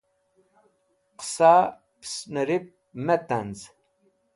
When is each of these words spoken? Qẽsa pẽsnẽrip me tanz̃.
Qẽsa 1.19 1.53
pẽsnẽrip 2.01 2.65
me 3.05 3.15
tanz̃. 3.27 3.61